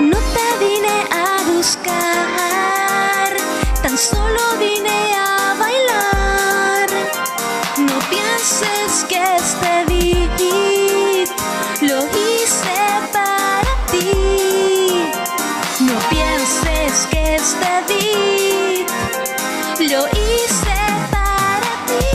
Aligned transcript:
No 0.00 0.16
te 0.16 0.64
vine 0.64 1.06
a 1.10 1.42
buscar, 1.52 3.28
tan 3.82 3.98
solo 3.98 4.56
vine 4.58 5.14
a 5.16 5.54
bailar. 5.58 6.88
No 7.78 7.98
pienses 8.08 9.04
que 9.08 9.36
este 9.36 9.84
beat 9.88 11.30
lo 11.82 12.06
hice 12.06 12.80
para 13.12 13.72
ti. 13.90 15.04
No 15.80 15.98
pienses 16.10 17.06
que 17.10 17.34
este 17.34 17.70
beat 17.88 18.88
lo 19.90 20.06
hice 20.08 20.78
para 21.10 21.70
ti. 21.88 22.06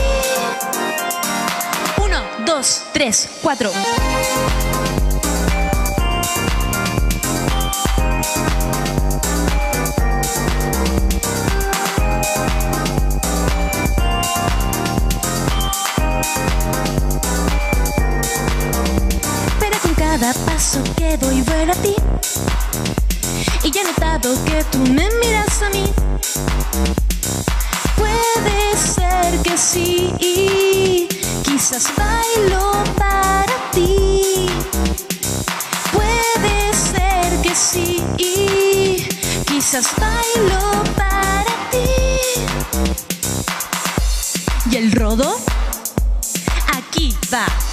Uno, 2.01 2.19
dos, 2.45 2.83
tres, 2.93 3.29
cuatro. 3.41 3.71
Paso 20.39 20.81
que 20.95 21.17
doy 21.17 21.41
vuelo 21.41 21.73
a 21.73 21.75
ti. 21.75 21.95
Y 23.63 23.71
ya 23.71 23.81
he 23.81 23.83
notado 23.83 24.35
que 24.45 24.63
tú 24.71 24.79
me 24.79 25.09
miras 25.21 25.61
a 25.61 25.69
mí. 25.69 25.85
Puede 27.95 28.77
ser 28.77 29.41
que 29.41 29.57
sí, 29.57 31.07
quizás 31.43 31.85
bailo 31.97 32.73
para 32.97 33.71
ti. 33.71 34.47
Puede 35.91 36.73
ser 36.73 37.41
que 37.41 37.55
sí, 37.55 38.03
quizás 39.45 39.85
bailo 39.97 40.83
para 40.95 41.53
ti. 41.71 41.87
¿Y 44.71 44.75
el 44.77 44.91
rodo? 44.91 45.37
Aquí 46.75 47.15
va. 47.31 47.72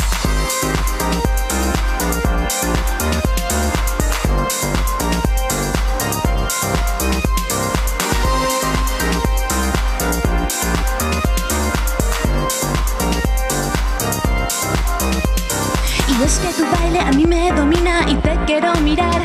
Es 16.25 16.39
que 16.39 16.53
tu 16.53 16.65
baile 16.71 17.01
a 17.01 17.11
mí 17.13 17.25
me 17.27 17.51
domina 17.53 18.05
y 18.07 18.15
te 18.17 18.39
quiero 18.47 18.75
mirar. 18.83 19.23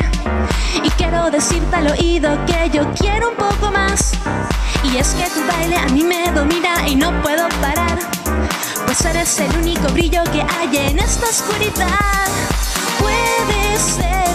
Y 0.82 0.88
quiero 0.90 1.30
decirte 1.30 1.76
al 1.76 1.88
oído 1.88 2.38
que 2.46 2.70
yo 2.70 2.90
quiero 2.94 3.30
un 3.30 3.36
poco 3.36 3.70
más. 3.70 4.12
Y 4.82 4.96
es 4.96 5.08
que 5.10 5.28
tu 5.30 5.46
baile 5.46 5.76
a 5.76 5.86
mí 5.88 6.02
me 6.02 6.30
domina 6.32 6.88
y 6.88 6.96
no 6.96 7.12
puedo 7.22 7.48
parar. 7.60 7.98
Pues 8.86 9.04
eres 9.04 9.38
el 9.40 9.54
único 9.58 9.88
brillo 9.92 10.24
que 10.32 10.42
hay 10.42 10.76
en 10.88 10.98
esta 10.98 11.26
oscuridad. 11.26 12.26
Puede 12.98 13.78
ser 13.78 14.25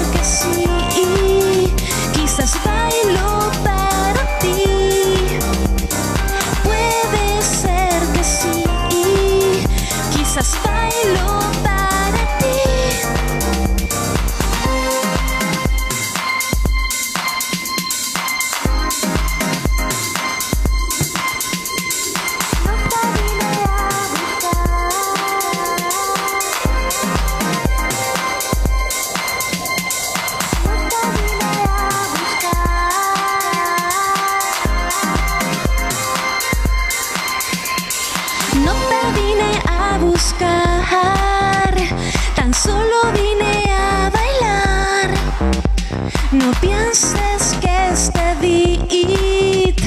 pienses 46.92 47.58
que 47.62 47.90
este 47.94 48.36
beat 48.42 49.80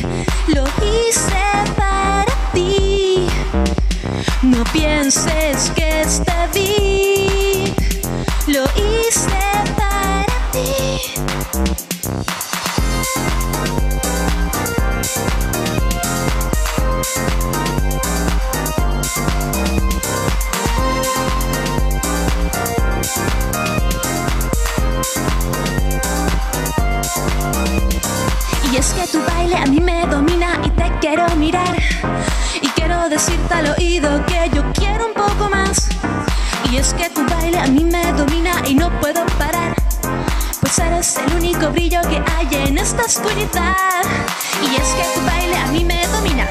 lo 0.49 0.65
hice 0.83 1.45
para 1.77 2.25
ti. 2.55 3.27
No 4.43 4.65
pienses 4.73 5.71
que 5.75 6.01
este 6.01 6.33
beat 6.55 7.77
lo 8.47 8.65
hice 8.75 9.44
a 29.57 29.67
mí 29.67 29.81
me 29.81 30.07
domina 30.07 30.61
y 30.65 30.71
te 30.71 30.91
quiero 31.01 31.27
mirar. 31.37 31.77
Y 32.61 32.69
quiero 32.69 33.09
decirte 33.09 33.55
al 33.55 33.75
oído 33.79 34.25
que 34.27 34.51
yo 34.55 34.63
quiero 34.73 35.07
un 35.07 35.15
poco 35.15 35.49
más. 35.51 35.89
Y 36.71 36.77
es 36.77 36.95
que 36.95 37.11
tu 37.11 37.25
baile 37.29 37.59
a 37.59 37.67
mí 37.67 37.85
me 37.85 38.13
domina 38.13 38.53
y 38.67 38.75
no 38.75 38.91
puedo 39.01 39.25
parar. 39.39 39.75
Pues 40.61 40.79
eres 40.79 41.17
el 41.19 41.35
único 41.35 41.71
brillo 41.71 42.01
que 42.03 42.23
hay 42.37 42.69
en 42.69 42.79
esta 42.79 43.03
oscuridad. 43.03 43.75
Y 44.63 44.77
es 44.77 44.89
que 44.95 45.05
tu 45.15 45.27
baile 45.27 45.57
a 45.57 45.67
mí 45.69 45.85
me 45.85 46.07
domina. 46.09 46.47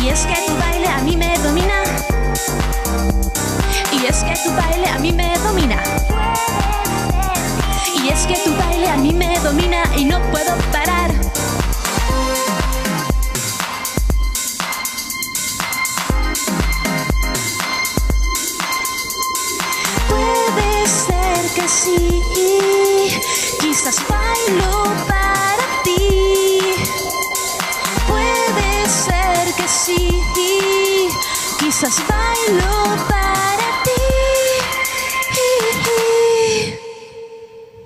Y 0.00 0.08
es 0.08 0.20
que 0.26 0.36
tu 0.46 0.56
baile 0.58 0.88
a 0.88 0.98
mí 1.02 1.16
me 1.16 1.38
domina. 1.38 1.82
Y 3.92 4.06
es 4.06 4.22
que 4.22 4.34
tu 4.44 4.54
baile 4.54 4.88
a 4.88 4.98
mí 4.98 5.12
me 5.12 5.38
domina. 5.38 5.82
Domina 9.46 9.84
y 9.96 10.04
no 10.04 10.20
puedo 10.32 10.56
parar. 10.72 11.12
Puede 20.08 20.88
ser 20.88 21.42
que 21.54 21.68
sí, 21.68 22.22
quizás 23.60 23.98
bailo 24.08 24.82
para 25.06 25.82
ti. 25.84 26.58
Puede 28.08 28.88
ser 28.88 29.54
que 29.54 29.68
sí, 29.68 30.24
quizás 31.60 32.02
bailo 32.08 32.85